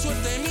suerte 0.00 0.47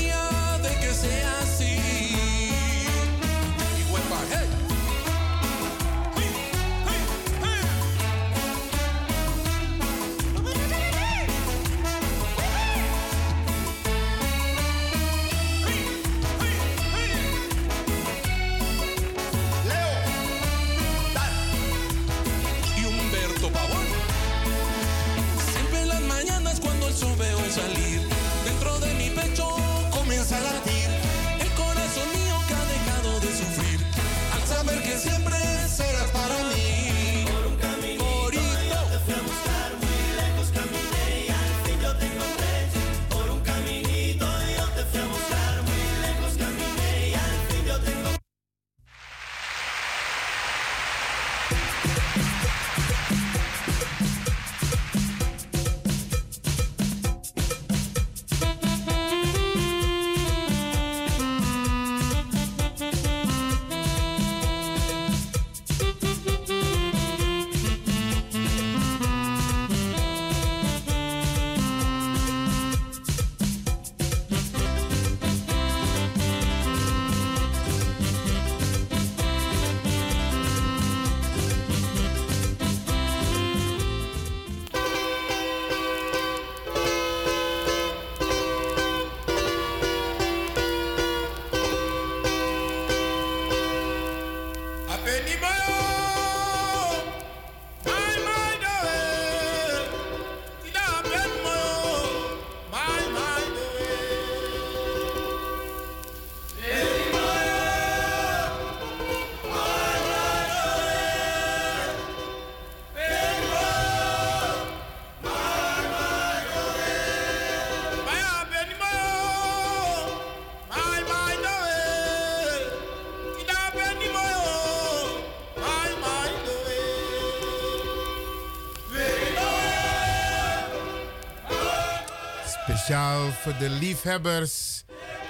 de 133.60 133.70
liefhebbers 133.70 134.84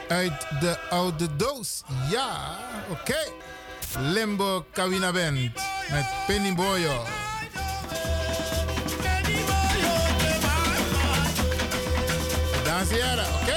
uit 0.08 0.48
de 0.60 0.78
oude 0.90 1.36
doos. 1.36 1.82
Ja, 2.10 2.58
oké. 2.90 3.18
Limbo 4.00 4.66
Kawina 4.72 5.12
Band 5.12 5.40
met 5.90 6.06
Penny 6.28 6.54
Boyo. 6.54 7.04
Dansjara, 12.64 13.26
oké? 13.42 13.57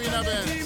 Kawina 0.00 0.24
Band. 0.24 0.59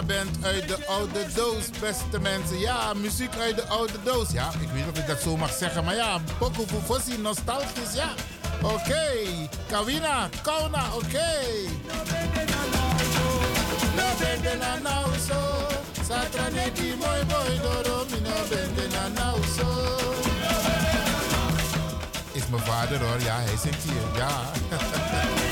Band 0.00 0.44
uit 0.44 0.68
de 0.68 0.86
oude 0.86 1.26
doos, 1.34 1.70
beste 1.80 2.20
mensen. 2.20 2.58
Ja, 2.58 2.94
muziek 2.94 3.36
uit 3.40 3.56
de 3.56 3.66
oude 3.66 3.92
doos. 4.04 4.30
Ja, 4.32 4.50
ik 4.60 4.68
weet 4.68 4.74
niet 4.74 4.92
of 4.92 4.98
ik 4.98 5.06
dat 5.06 5.20
zo 5.20 5.36
mag 5.36 5.52
zeggen, 5.52 5.84
maar 5.84 5.94
ja, 5.94 6.20
poco 6.38 6.64
fufosi, 6.66 7.18
nostalgisch, 7.18 7.94
ja. 7.94 8.08
Oké, 8.62 8.74
okay. 8.74 9.48
Kawina, 9.66 10.28
Kauna, 10.42 10.84
oké. 10.94 11.04
Okay. 11.04 11.68
Is 22.32 22.48
mijn 22.50 22.62
vader 22.62 22.98
hoor, 22.98 23.20
ja, 23.20 23.36
hij 23.36 23.56
zingt 23.62 23.82
hier, 23.82 24.18
ja. 24.18 25.50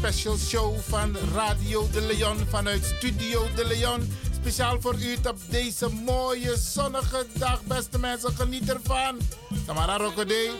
Special 0.00 0.36
Show 0.38 0.78
van 0.88 1.16
Radio 1.34 1.88
de 1.92 2.00
Leon 2.00 2.36
vanuit 2.48 2.84
Studio 2.84 3.46
de 3.54 3.66
Leon. 3.66 4.12
Speciaal 4.34 4.80
voor 4.80 4.94
u 4.94 5.16
op 5.28 5.36
deze 5.50 5.88
mooie 5.88 6.56
zonnige 6.56 7.26
dag, 7.32 7.62
beste 7.62 7.98
mensen. 7.98 8.32
Geniet 8.36 8.70
ervan. 8.70 9.18
Tamara 9.66 9.96
Rokodé. 9.96 10.50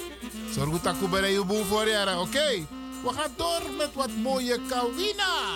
Zorg 0.54 0.80
dat 0.80 0.94
ik 1.00 1.10
bij 1.10 1.32
je 1.32 1.44
boel 1.44 1.64
voor 1.64 1.88
je. 1.88 2.16
Oké, 2.18 2.66
we 3.04 3.12
gaan 3.16 3.30
door 3.36 3.62
met 3.78 3.90
wat 3.94 4.10
mooie 4.22 4.60
Kawina. 4.68 5.48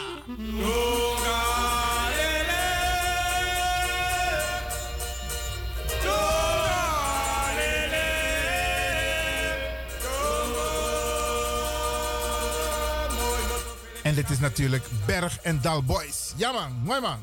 En 14.14 14.20
dit 14.20 14.30
is 14.30 14.38
natuurlijk 14.38 14.84
Berg 15.06 15.38
en 15.42 15.60
Dal 15.60 15.82
Boys. 15.82 16.32
Ja 16.36 16.52
man, 16.52 16.72
mooi 16.84 17.00
man. 17.00 17.18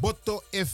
Botto 0.00 0.42
e 0.50 0.64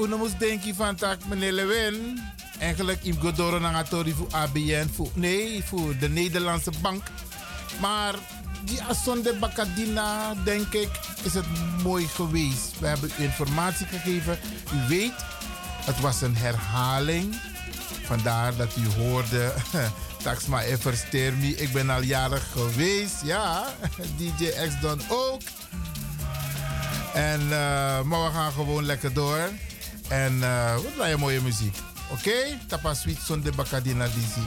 uno 0.00 0.16
moest 0.16 0.38
denken 0.38 0.74
van 0.74 0.94
tak 0.94 1.18
meneer 1.28 1.52
Lewin. 1.52 2.20
Eigenlijk 2.58 3.04
im 3.04 3.20
godoro 3.20 3.58
nangatori 3.58 4.12
voor 4.12 4.26
ABN. 4.30 4.88
Voor, 4.94 5.10
nee, 5.14 5.64
voor 5.64 5.98
de 5.98 6.08
Nederlandse 6.08 6.72
bank. 6.80 7.02
Maar 7.80 8.14
die 8.64 8.82
Asonde 8.82 9.34
Bakadina, 9.34 10.34
denk 10.44 10.72
ik, 10.72 10.88
is 11.22 11.34
het 11.34 11.44
mooi 11.82 12.06
geweest. 12.06 12.78
We 12.78 12.86
hebben 12.86 13.10
informatie 13.16 13.86
gegeven. 13.86 14.38
U 14.74 14.88
weet, 14.88 15.24
het 15.84 16.00
was 16.00 16.20
een 16.22 16.36
herhaling. 16.36 17.34
Vandaar 18.02 18.56
dat 18.56 18.76
u 18.76 19.02
hoorde, 19.02 19.52
Taxma 20.22 20.62
Eversteer 20.62 21.32
me. 21.32 21.56
Ik 21.56 21.72
ben 21.72 21.90
al 21.90 22.02
jarig 22.02 22.50
geweest. 22.52 23.22
Ja, 23.22 23.66
DJ 24.18 24.44
X 24.44 24.80
Don 24.80 25.00
ook. 25.08 25.40
En, 27.14 27.40
uh, 27.40 27.50
maar 28.02 28.24
we 28.24 28.30
gaan 28.32 28.52
gewoon 28.52 28.84
lekker 28.84 29.12
door. 29.12 29.50
En 30.10 30.34
uh, 30.34 30.74
wat 30.74 30.94
blijf 30.94 31.16
mooie 31.16 31.40
muziek. 31.40 31.76
Oké? 32.10 32.28
Okay? 32.28 32.58
Tapa 32.66 32.94
Sweet 32.94 33.18
Sonde 33.24 33.52
Bakadina 33.52 34.04
Dizzy. 34.04 34.46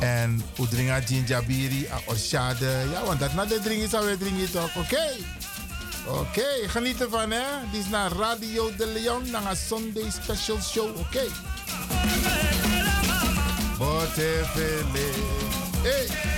En 0.00 0.42
Udringa 0.60 0.98
Jinjabiri, 0.98 1.88
Orshade. 2.04 2.84
Ja, 2.92 3.04
want 3.04 3.20
dat 3.20 3.34
na 3.34 3.44
de 3.44 3.60
drink 3.60 3.82
is 3.82 3.94
alweer 3.94 4.18
drinken 4.18 4.50
toch? 4.50 4.76
Oké? 4.76 4.78
Okay? 4.78 5.24
Oké, 6.06 6.18
okay, 6.18 6.68
geniet 6.68 7.00
ervan 7.00 7.30
hè. 7.30 7.42
Dit 7.72 7.80
is 7.80 7.88
naar 7.88 8.12
Radio 8.12 8.70
de 8.76 8.86
Leon, 8.86 9.30
naar 9.30 9.50
een 9.50 9.56
Sunday 9.56 10.10
Special 10.22 10.58
Show. 10.62 10.88
Oké. 10.88 10.98
Okay. 10.98 11.28
Hey! 15.82 16.29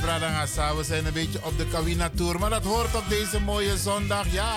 Het. 0.00 0.76
We 0.76 0.84
zijn 0.84 1.06
een 1.06 1.12
beetje 1.12 1.44
op 1.44 1.58
de 1.58 1.66
Kawina 1.66 2.10
Tour. 2.14 2.38
Maar 2.38 2.50
dat 2.50 2.64
hoort 2.64 2.94
op 2.94 3.08
deze 3.08 3.40
mooie 3.40 3.76
zondag. 3.76 4.32
Ja, 4.32 4.54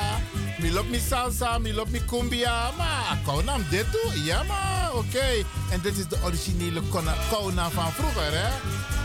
mi 0.57 0.71
lop 0.71 0.89
mi 0.89 0.99
salsa, 0.99 1.57
mi 1.57 1.73
lop 1.73 1.89
mi 1.89 2.05
cumbia. 2.05 2.71
Maar 2.77 3.17
Kaunam 3.25 3.65
dit 3.69 3.85
toe? 3.91 4.23
Ja, 4.23 4.43
maar 4.43 4.89
oké. 4.93 5.05
Okay. 5.05 5.45
En 5.71 5.79
dit 5.81 5.97
is 5.97 6.07
de 6.07 6.17
originele 6.23 6.81
Kauna 7.29 7.69
van 7.69 7.91
vroeger, 7.91 8.31
hè? 8.31 8.49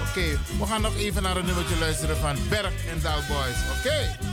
Oké, 0.09 0.38
we 0.59 0.66
gaan 0.66 0.83
nog 0.83 0.97
even 0.97 1.23
naar 1.23 1.37
een 1.37 1.47
nummertje 1.47 1.79
luisteren 1.79 2.16
van 2.16 2.37
Berg 2.49 2.87
en 2.87 3.01
Dal 3.03 3.21
Boys. 3.29 3.57
Oké? 3.79 4.30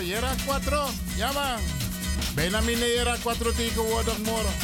4, 0.00 0.06
Jera 0.06 0.34
4. 0.60 0.92
Ja 1.18 1.32
man. 1.32 1.60
Bijna 2.34 2.60
mine 2.60 2.86
Jera 2.86 3.16
4 3.16 3.52
tegenwoordig 3.56 4.18
morgen. 4.24 4.59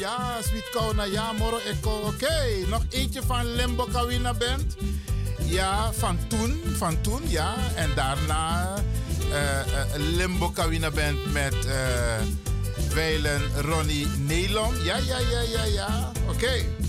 Ja, 0.00 0.38
Sweet 0.42 0.70
Kauna, 0.72 1.04
ja, 1.04 1.32
Moro 1.32 1.58
Eko. 1.58 1.90
Oké, 1.90 2.66
nog 2.68 2.82
eentje 2.90 3.22
van 3.22 3.54
Limbo 3.54 3.86
Kawina 3.92 4.34
Band. 4.34 4.76
Ja, 5.44 5.92
van 5.92 6.18
toen, 6.28 6.62
van 6.76 7.00
toen, 7.00 7.22
ja. 7.28 7.54
En 7.74 7.90
daarna 7.94 8.74
uh, 9.28 9.32
uh, 9.32 10.16
Limbo 10.16 10.50
Kawina 10.50 10.90
Band 10.90 11.32
met 11.32 11.54
uh, 11.54 11.74
Weilen 12.94 13.42
Ronnie 13.60 14.06
Nelom. 14.06 14.74
Ja, 14.84 14.96
ja, 14.96 15.18
ja, 15.18 15.40
ja, 15.40 15.64
ja. 15.64 16.12
Oké. 16.28 16.79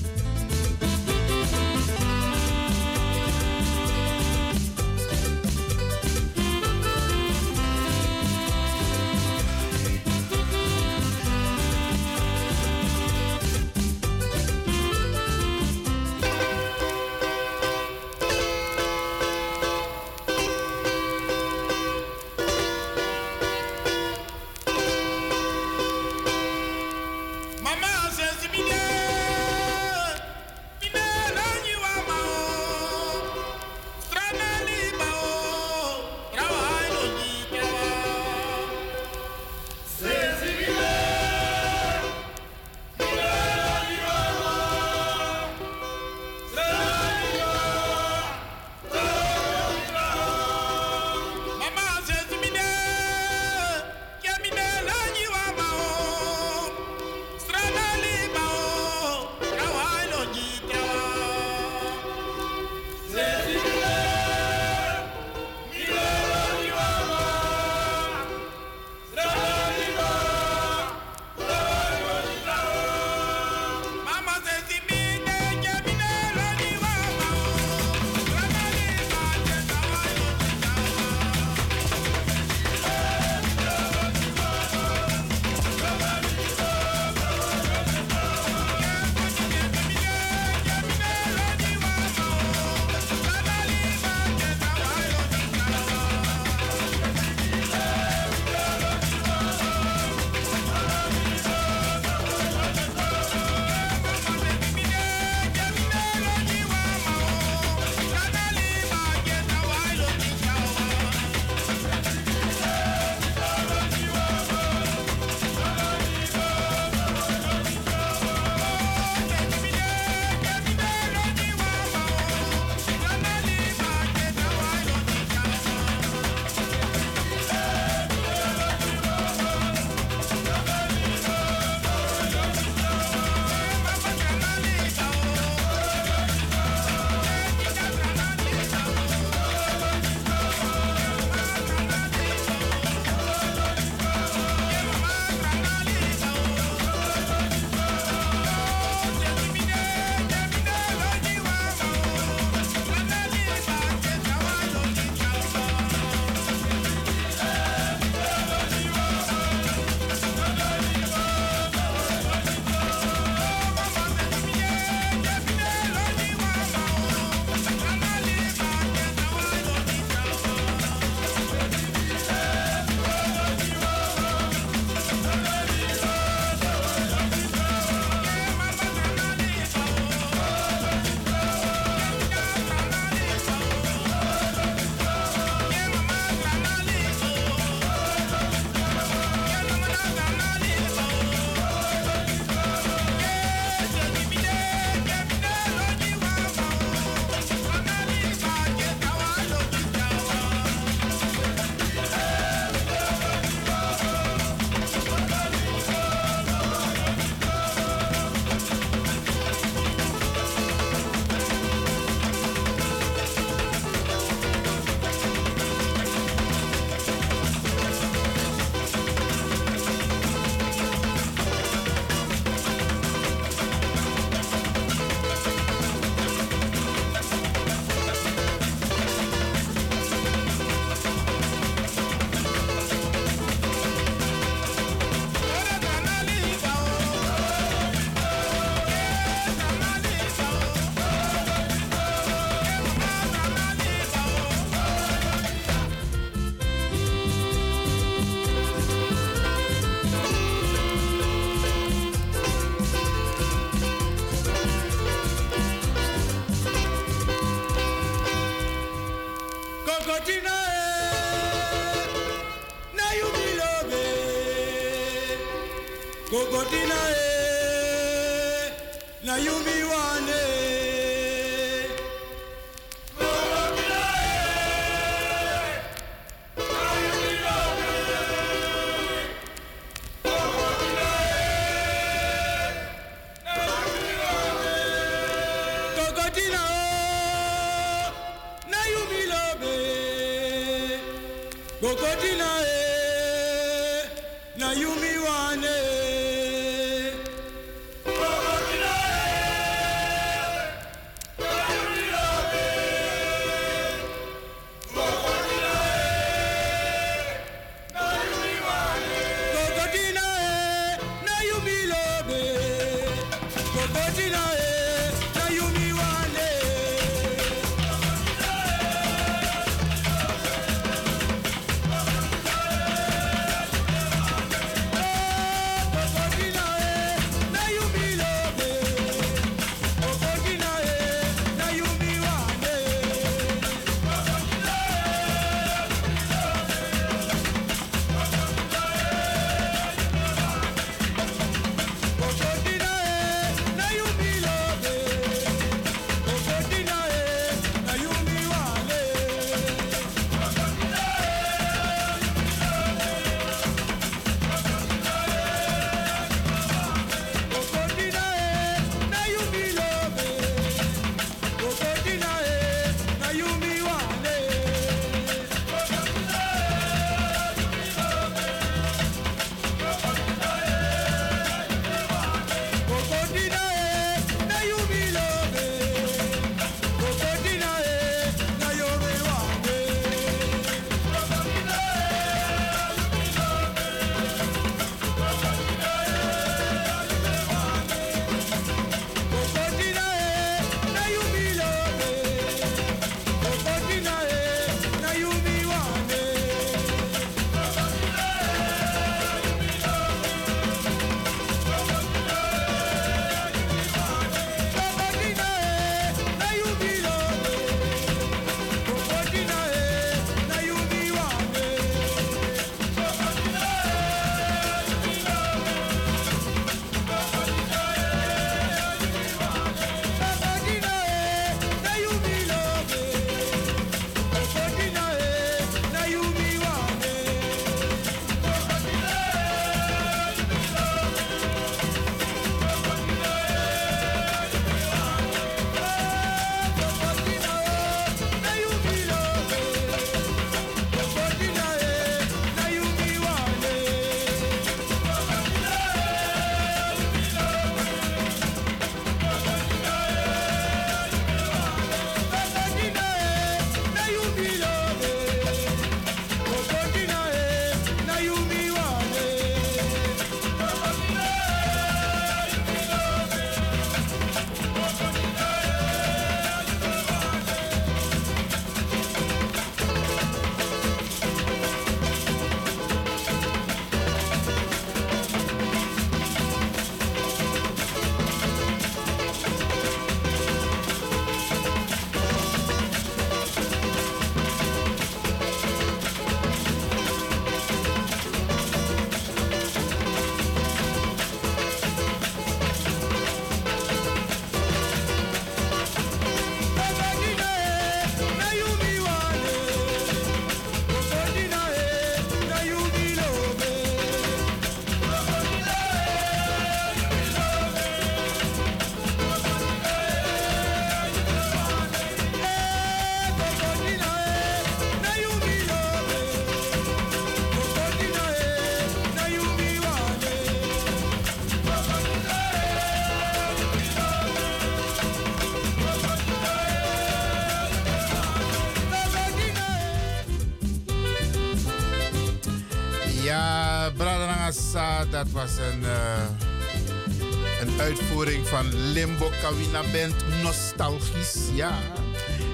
Limbo 538.93 539.29
Kawina 539.41 539.81
Band 539.91 540.15
Nostalgisch. 540.43 541.37
Ja. 541.53 541.79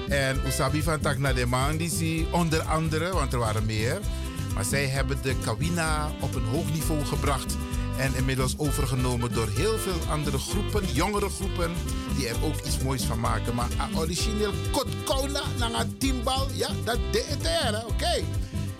En 0.08 0.40
Usabi 0.46 0.82
van 0.82 1.00
Takna 1.00 1.32
de 1.32 1.46
Mandisi, 1.46 2.26
onder 2.30 2.60
andere, 2.60 3.12
want 3.12 3.32
er 3.32 3.38
waren 3.38 3.66
meer. 3.66 4.00
Maar 4.54 4.64
zij 4.64 4.86
hebben 4.86 5.18
de 5.22 5.34
Kawina 5.44 6.10
op 6.20 6.34
een 6.34 6.44
hoog 6.44 6.72
niveau 6.72 7.04
gebracht. 7.04 7.56
En 7.98 8.14
inmiddels 8.16 8.54
overgenomen 8.58 9.32
door 9.32 9.48
heel 9.48 9.78
veel 9.78 10.10
andere 10.10 10.38
groepen, 10.38 10.92
jongere 10.92 11.28
groepen, 11.28 11.72
die 12.16 12.28
er 12.28 12.44
ook 12.44 12.60
iets 12.66 12.78
moois 12.78 13.02
van 13.02 13.20
maken. 13.20 13.54
Maar 13.54 13.68
origineel 13.94 14.52
Kotkona, 14.70 15.42
naar 15.58 15.86
timbal, 15.98 16.46
ja, 16.52 16.68
dat 16.84 16.98
deed 17.10 17.46
er, 17.62 17.86
oké. 17.86 18.22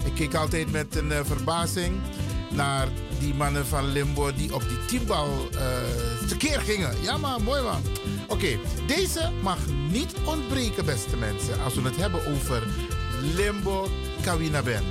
Ik 0.05 0.15
keek 0.15 0.35
altijd 0.35 0.73
met 0.73 0.97
een 0.97 1.11
uh, 1.11 1.21
verbazing 1.25 1.97
naar 2.51 2.89
die 3.19 3.35
mannen 3.35 3.67
van 3.67 3.93
Limbo 3.93 4.35
die 4.35 4.55
op 4.55 4.63
die 4.69 4.85
teambal 4.87 5.49
uh, 5.55 5.61
tekeer 6.29 6.61
gingen. 6.61 7.03
Ja, 7.03 7.17
maar 7.17 7.43
mooi 7.43 7.63
man. 7.63 7.83
Oké, 8.29 8.59
deze 8.87 9.31
mag 9.43 9.59
niet 9.91 10.15
ontbreken, 10.25 10.85
beste 10.85 11.17
mensen, 11.17 11.63
als 11.63 11.75
we 11.75 11.83
het 11.83 11.97
hebben 11.97 12.27
over 12.27 12.63
Limbo 13.35 13.89
Kawina 14.23 14.63
Band. 14.63 14.85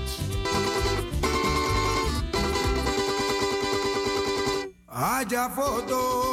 Foto. 5.56 6.28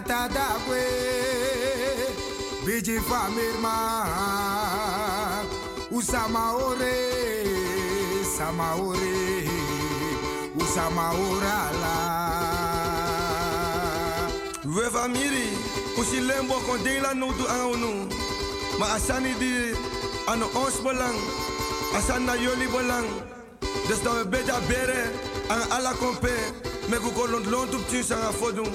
Tata 0.00 0.28
dakwe 0.28 0.82
biji 2.66 3.00
famirma 3.00 3.74
usama 5.90 6.52
ore 6.52 6.96
sama 8.36 8.74
ore 8.74 9.48
usama 10.56 11.10
orala 11.10 11.94
we 14.64 14.82
famiri 14.90 15.46
usi 16.00 16.20
lembo 16.20 16.54
kon 16.66 16.82
ding 16.82 17.00
la 17.02 17.14
no 17.14 17.30
tu 17.38 17.44
anu 17.46 18.08
ma 18.78 18.86
asani 18.96 19.32
di 19.38 19.52
ano 20.26 20.46
ons 20.56 20.80
belang 20.82 21.18
asan 21.96 22.26
na 22.26 22.34
yoli 22.34 22.66
belang 22.66 23.06
dus 23.86 24.02
dat 24.02 24.14
we 24.16 24.24
beja 24.26 24.58
bere 24.68 25.02
aan 25.48 25.62
ala 25.70 25.92
kompe 26.02 26.34
me 26.90 26.96
ku 26.98 27.10
kolon 27.14 27.44
lon 27.50 27.68
tu 27.70 27.78
tsin 27.86 28.02
sanga 28.02 28.32
fodun 28.32 28.72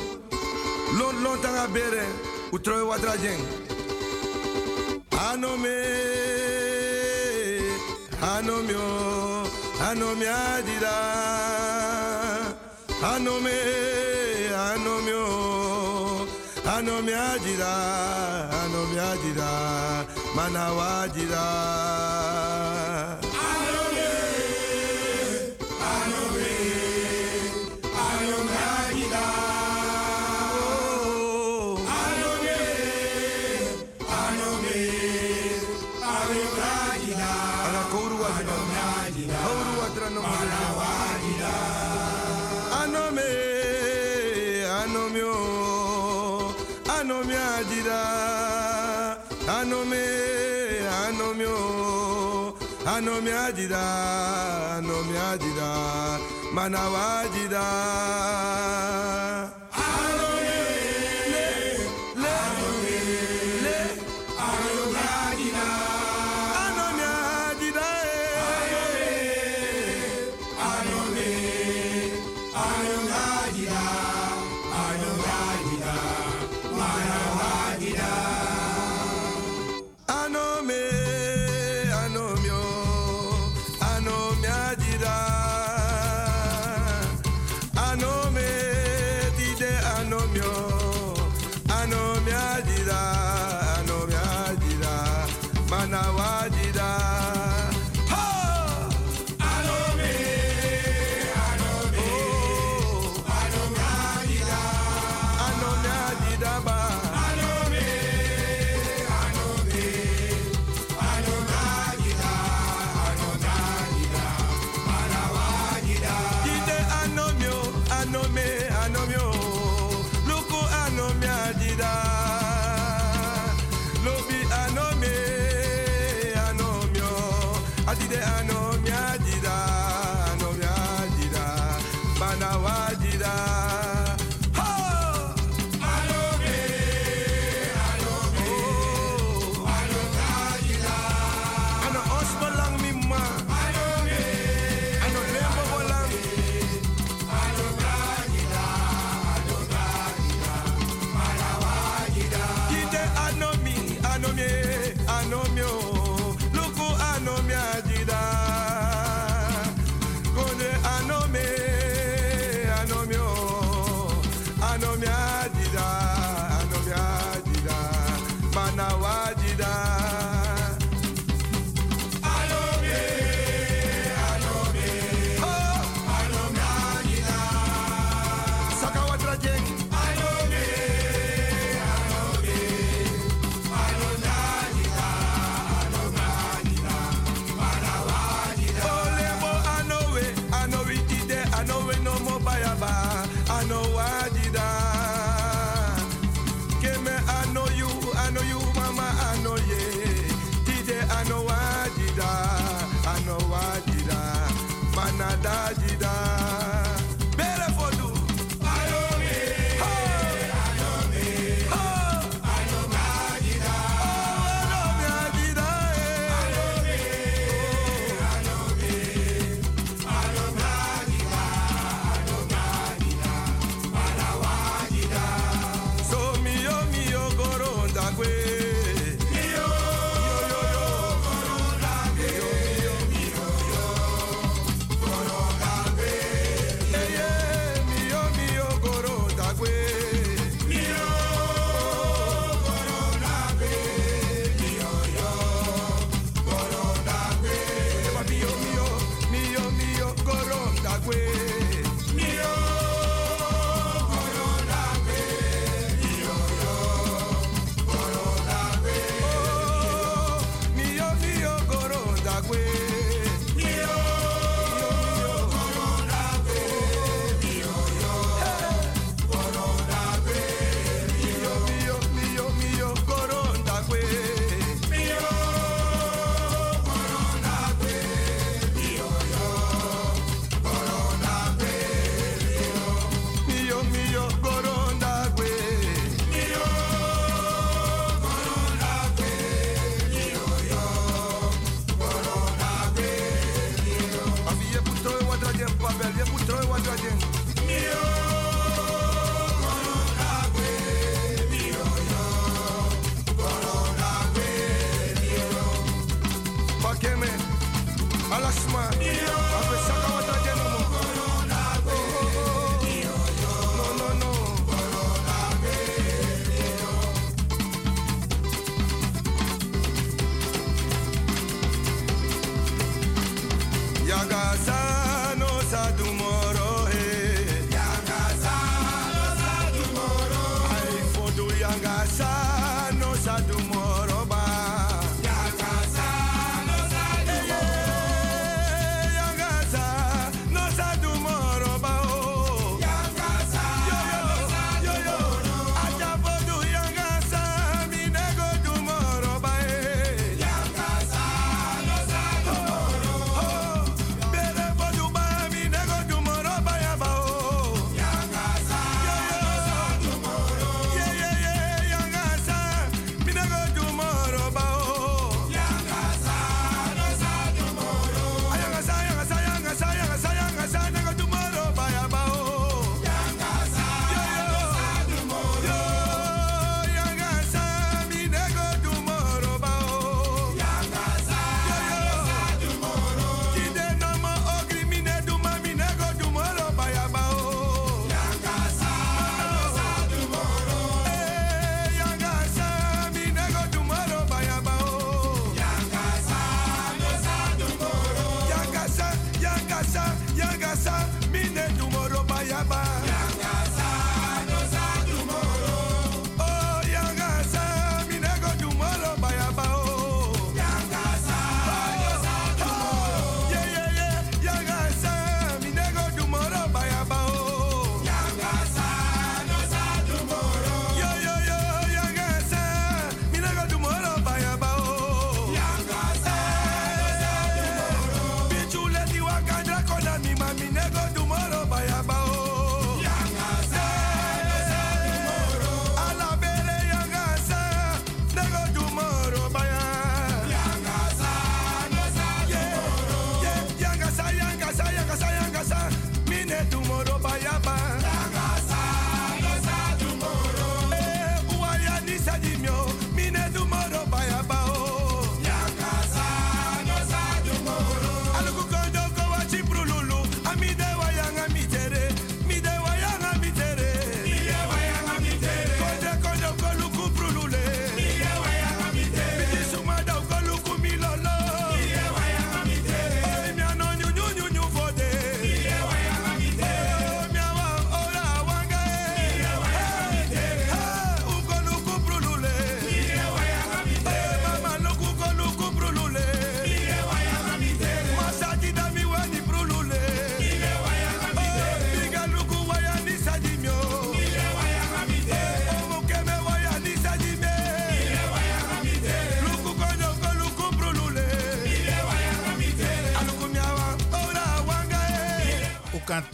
lon 0.98 1.16
lon 1.24 1.38
tanga 1.42 1.66
bere 1.76 2.06
utroy 2.56 2.84
watra 2.90 3.16
jeng 3.24 3.42
anome 5.30 5.78
anomio 8.34 8.88
anomi 9.90 10.28
adida 10.28 10.96
anome 13.12 13.58
anomio 14.70 15.26
anomi 16.76 17.14
adida 17.14 17.72
anomi 18.62 18.98
adida 19.12 19.50
manawajida 20.36 21.46
no 22.84 22.89
me 53.70 53.76
ajida, 53.76 54.82
no 54.82 55.04
me 55.04 55.18
ajida, 55.18 56.20
manawajida. 56.54 57.66
kan 58.60 58.69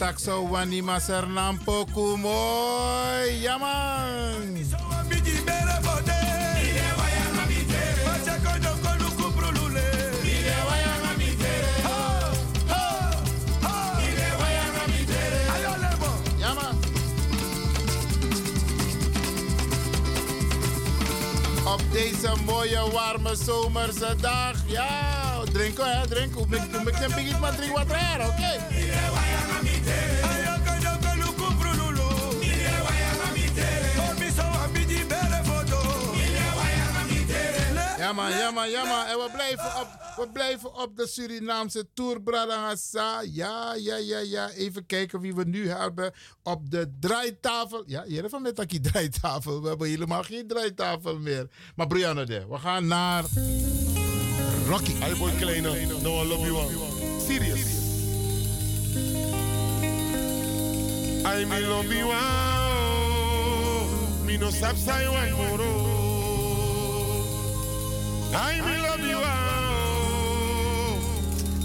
takso 0.06 0.48
wani 0.50 0.82
maser 0.82 1.26
nampo. 1.26 1.84
Ja 3.42 3.58
man. 3.58 4.56
Ja 16.38 16.54
man. 16.54 16.78
Op 21.64 21.82
deze 21.92 22.32
mooie 22.44 22.90
warme 22.92 23.36
zomerse 23.36 24.14
dag. 24.20 24.56
Ja, 24.66 25.26
drinken 25.52 25.98
hè, 25.98 26.06
drinken. 26.06 26.38
Hoe 26.38 26.46
hoe 26.46 27.28
ik 27.28 27.38
maar 27.38 27.56
drink 27.56 27.76
wat 27.76 27.86
oké? 28.26 28.66
Ja 38.06 38.12
man, 38.12 38.30
ja 38.30 38.50
man, 38.50 38.70
ja 38.70 38.84
man. 38.84 39.06
En 39.06 39.16
we 39.16 39.30
blijven 39.32 39.80
op, 39.80 39.88
we 40.16 40.28
blijven 40.32 40.74
op 40.74 40.96
de 40.96 41.06
Surinaamse 41.06 41.86
Tour, 41.94 42.22
Bradangasa. 42.22 43.22
Ja, 43.22 43.74
ja, 43.74 43.96
ja, 43.96 44.18
ja. 44.18 44.50
Even 44.50 44.86
kijken 44.86 45.20
wie 45.20 45.34
we 45.34 45.44
nu 45.44 45.68
hebben 45.68 46.12
op 46.42 46.70
de 46.70 46.92
draaitafel. 47.00 47.82
Ja, 47.86 48.04
hier 48.04 48.28
van 48.28 48.42
met 48.42 48.64
die 48.66 48.80
draaitafel. 48.80 49.62
We 49.62 49.68
hebben 49.68 49.88
helemaal 49.88 50.22
geen 50.22 50.46
draaitafel 50.46 51.18
meer. 51.18 51.48
Maar 51.76 51.86
Brianna, 51.86 52.24
we 52.24 52.58
gaan 52.58 52.86
naar 52.86 53.24
Rocky. 54.68 54.94
Hey 54.94 55.16
boy 55.16 55.30
Kleine, 55.30 55.86
no 56.02 56.22
I 56.22 56.28
love 56.28 56.46
you 56.46 56.56
one. 56.56 56.70
Serious. 57.20 57.60
I 61.24 61.44
me 61.44 61.66
love 61.66 61.94
you 61.94 62.06
one. 62.08 62.16
Me 64.24 64.36
no 64.36 64.50
sap 64.50 64.76
say 64.76 65.08
one 65.08 65.30
moro. 65.32 65.95
I 68.32 68.60
me 68.60 68.78
love 68.80 69.08
you. 69.08 69.24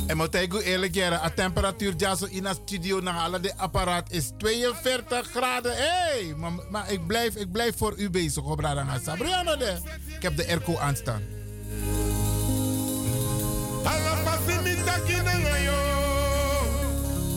En 0.07 0.17
moet 0.17 0.35
ik 0.35 0.53
eerlijk 0.53 0.93
zeggen, 0.95 1.21
de 1.23 1.33
temperatuur 1.33 1.93
ja, 1.97 2.15
zo 2.15 2.25
in 2.25 2.43
de 2.43 2.53
studio 2.63 2.99
naar 2.99 3.13
alle 3.13 3.39
de 3.39 3.57
apparaat 3.57 4.11
is 4.11 4.31
42 4.37 5.27
graden. 5.29 5.73
Hey, 5.75 6.35
maar, 6.69 6.91
ik, 6.91 7.07
blijf, 7.07 7.35
ik 7.35 7.51
blijf 7.51 7.77
voor 7.77 7.93
u 7.97 8.09
bezig 8.09 8.43
op 8.43 8.59
Radangasa. 8.59 9.15
Brianna, 9.15 9.57
ik 10.05 10.21
heb 10.21 10.37
de 10.37 10.47
airco 10.47 10.77
aanstaan. 10.77 11.21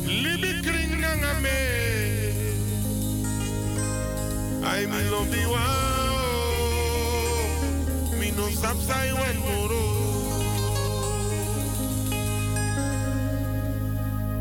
Libi 0.05 0.61
kring 0.61 1.01
nanga. 1.01 1.33
I 4.67 4.87
love 5.11 5.37
you 5.37 6.04
no 8.37 8.49
sap 8.51 8.77
say 8.77 9.13
one 9.13 9.39
moro. 9.47 9.83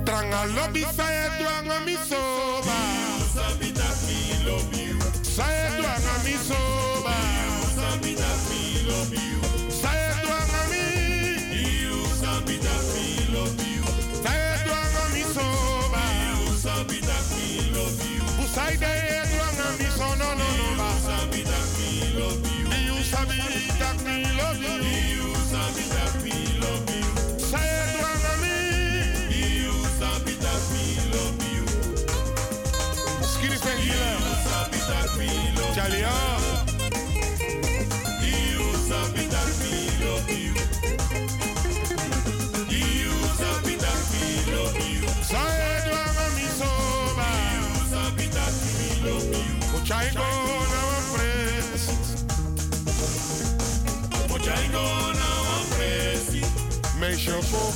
Tranga 0.06 0.42
lobby 0.56 0.82
say 0.82 1.28
duanga 1.40 1.78
mi 1.86 1.96
soba. 1.96 2.78
Sabi 3.34 3.72
that 3.72 3.98
me 4.08 4.20
love 4.50 4.74
you. 4.80 5.00
Say 5.24 5.70
duanga 5.78 6.16
mi 6.26 6.34
soba. 6.48 7.16
Sabi 7.76 8.14
that 8.16 8.40
me 8.50 8.62
love 8.90 9.14
you. 9.14 9.38
Say 9.72 10.04
duanga 10.24 10.62
mi. 10.72 10.84
Sabi 12.22 12.58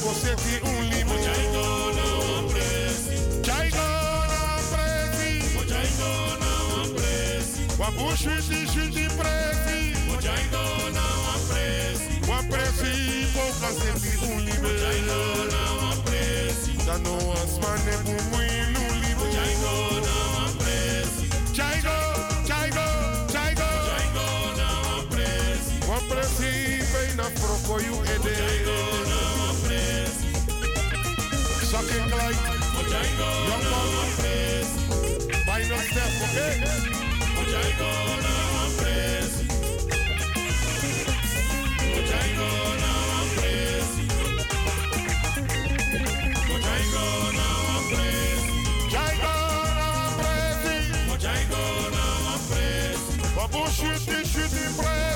Opositi 0.04 0.60
un 0.64 0.88
limo. 0.90 1.14
Chaigona 1.16 2.44
presi. 2.52 3.16
Chaigona 3.42 4.12
presi. 6.96 7.66
Wabushi 7.78 8.42
shishi 8.42 9.08
presi. 9.18 9.94
Chaigona 10.22 11.06
presi. 11.50 12.20
Wa 12.30 12.40
presi 12.50 13.28
opositi 13.36 14.12
un 14.22 14.38
limo. 14.46 14.70
Chaigona 14.82 15.62
presi. 16.06 16.72
Dano 16.86 17.34
asmane 17.34 17.98
bumui 18.04 18.50
luli. 18.74 19.12
Chaigona 19.34 20.18
presi. 20.60 21.28
Chaigo, 21.54 21.98
chaigo, 22.46 22.86
chaigo. 23.34 23.70
Chaigona 23.90 24.70
presi. 25.10 25.76
Wa 25.90 26.00
presi 26.08 26.52
veina 26.92 27.26
prokoyu 27.40 27.96
ede. 28.16 28.38
Shocking 31.78 32.10
like 32.10 32.42
Vagina 32.74 33.30
Young 33.48 33.68
one 33.70 34.12
place 34.18 34.74
Final 35.46 35.78
step, 35.78 36.12
okay? 36.26 36.54
Vagina 37.38 37.90
one 38.18 38.74
place 38.78 39.36
Vagina 41.94 42.50
one 42.58 43.30
place 43.38 43.94
Vagina 46.50 47.04
one 47.28 47.86
place 47.92 48.42
Vagina 48.90 49.34
one 49.94 50.14
place 50.18 50.50
Vagina 51.12 51.62
one 52.26 52.42
place 52.50 53.06
Vamos 53.36 53.72
chutar, 53.78 54.22
chutar, 54.26 55.07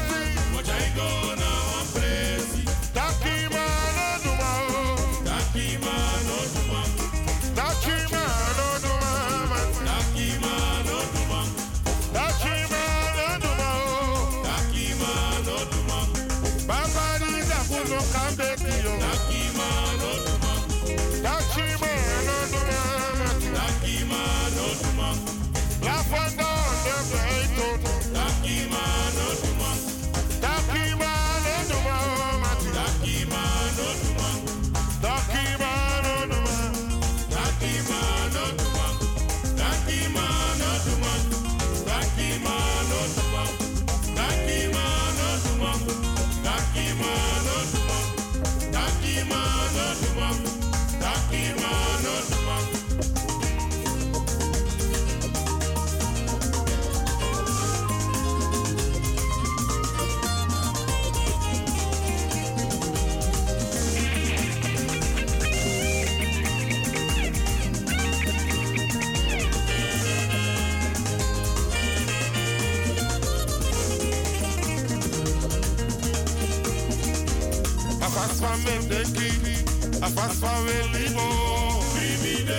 A 78.64 78.80
des 78.88 79.04
clips, 79.14 79.70
à 80.02 80.08
face 80.08 80.38
par 80.40 80.62
les 80.66 81.00
libos. 81.00 81.82
Bribide, 81.96 82.54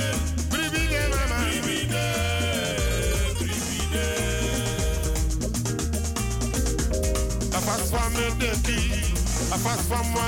bribide, 0.50 0.98
maman. 1.10 1.42
a 1.44 1.70
bribide. 3.38 3.92
À 9.52 9.58
moi 9.58 10.22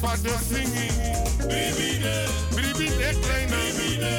father 0.00 0.38
singing. 0.38 0.92
Bribide, 1.38 2.28
bribide, 2.52 3.16
kleine. 3.22 3.60
Bribide, 3.76 4.14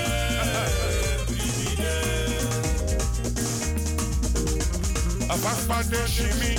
bribide. 1.28 2.10
A 5.30 5.38
fast 5.38 5.68
father 5.68 6.08
shimmy, 6.08 6.54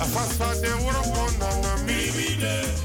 a 0.00 0.04
fast 0.04 0.34
father 0.38 0.76
work 0.84 1.06
on. 1.42 1.54
Friday. 2.34 2.83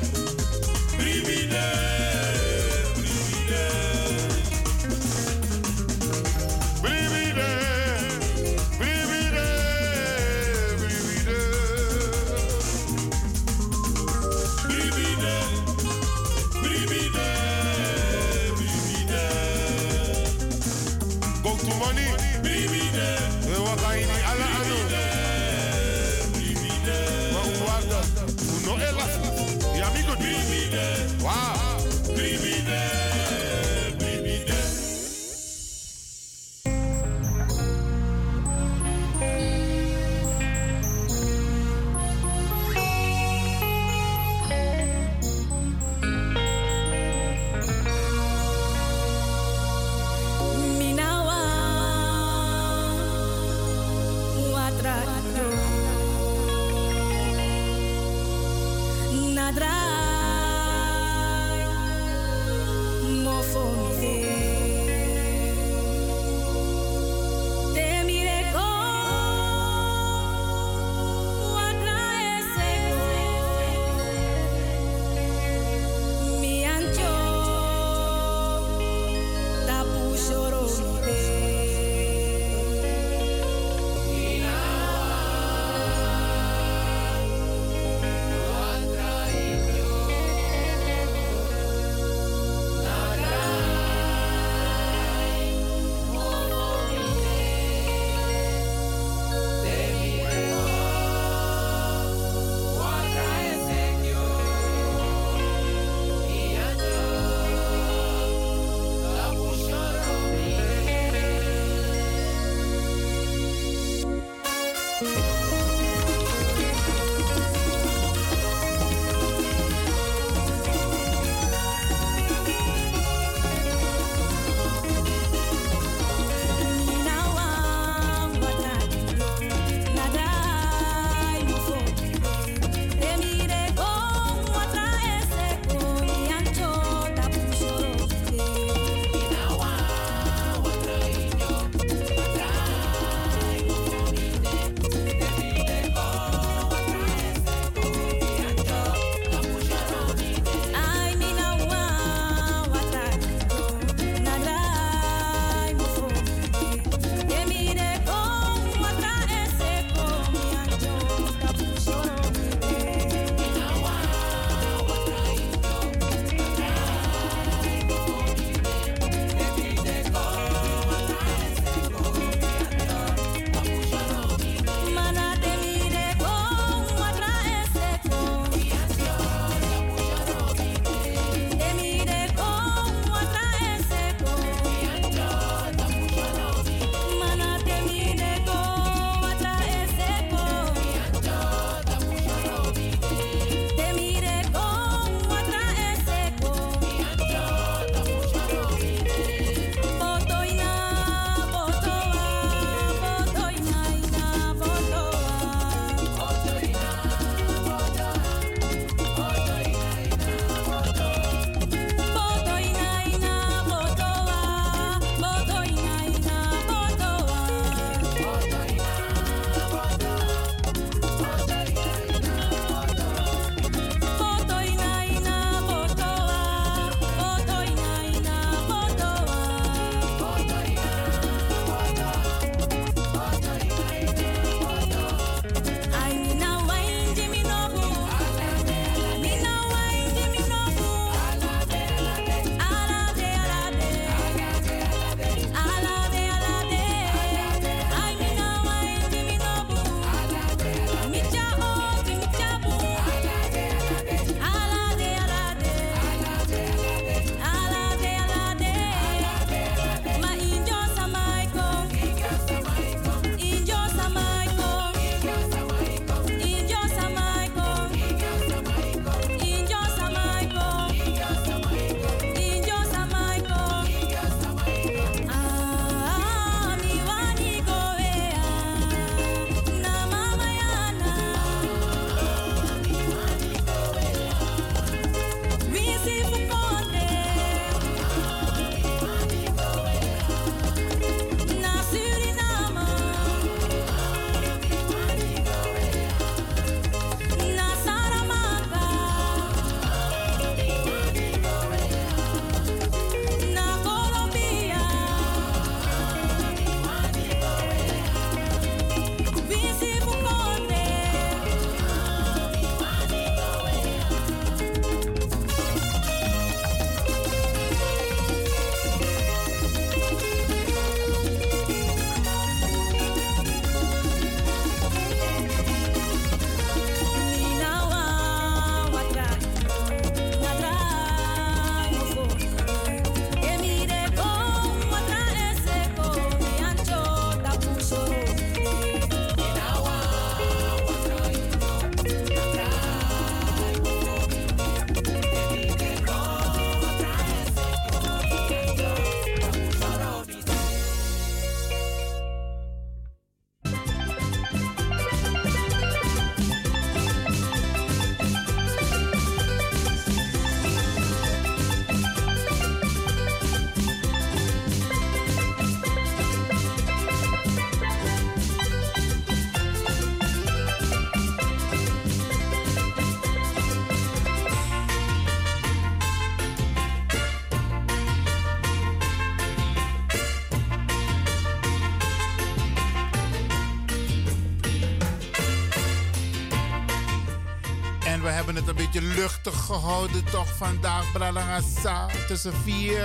Luchtig 389.20 389.66
gehouden 389.66 390.24
toch 390.32 390.56
vandaag, 390.58 391.12
Bralangasa. 391.12 392.08
Tussen 392.28 392.54
4, 392.64 393.04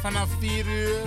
vanaf 0.00 0.28
4 0.38 0.66
uur. 0.66 1.00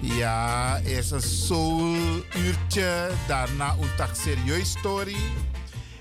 Ja, 0.00 0.80
eerst 0.84 1.10
een 1.10 1.22
soul-uurtje, 1.22 3.10
daarna 3.26 3.76
een 3.80 3.94
tak 3.96 4.14
serieus 4.14 4.70
story 4.70 5.16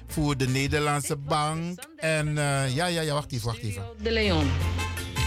voor 0.07 0.37
de 0.37 0.47
Nederlandse 0.47 1.15
bank. 1.15 1.79
En 1.97 2.27
uh, 2.27 2.75
ja, 2.75 2.85
ja, 2.85 3.01
ja, 3.01 3.13
wacht 3.13 3.31
even, 3.31 3.45
wacht 3.45 3.61
even. 3.61 3.83
De 4.01 4.11
Leon. 4.11 4.51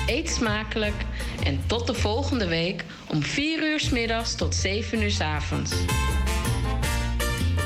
Eet 0.06 0.30
smakelijk 0.30 1.04
en 1.44 1.60
tot 1.66 1.86
de 1.86 1.94
volgende 1.94 2.46
week 2.46 2.84
om 3.08 3.22
4 3.22 3.62
uur 3.62 3.80
s 3.80 3.90
middags 3.90 4.34
tot 4.34 4.54
7 4.54 5.02
uur 5.02 5.10
s 5.10 5.20
avonds. 5.20 5.72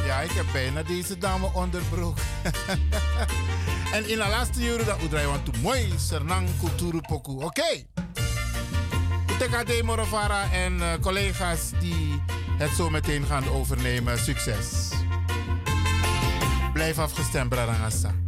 Ja, 0.06 0.20
ik 0.20 0.30
heb 0.30 0.46
bijna 0.52 0.82
deze 0.82 1.18
dame 1.18 1.50
onderbroek. 1.52 2.18
en 3.94 4.08
in 4.08 4.18
de 4.18 4.28
laatste 4.28 4.60
jaren 4.60 4.86
dat 4.86 4.96
we 5.00 5.26
want 5.26 5.44
toen 5.44 5.60
mooi 5.62 5.92
Sernang 5.98 6.48
Kulturu 6.60 7.00
Poku. 7.00 7.32
Oké. 7.32 7.44
Okay. 7.44 7.86
TKD 9.38 9.82
Morovara 9.82 10.52
en 10.52 10.76
uh, 10.76 10.92
collega's 11.00 11.70
die 11.80 12.22
het 12.58 12.70
zo 12.70 12.90
meteen 12.90 13.24
gaan 13.24 13.48
overnemen. 13.48 14.18
Succes. 14.18 14.90
Blijf 16.72 16.98
afgestemd, 16.98 17.48
Bradangassa. 17.48 18.23